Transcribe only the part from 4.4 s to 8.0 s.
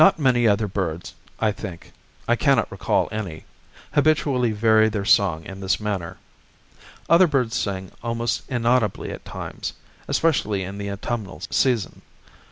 vary their song in this manner. Other birds sing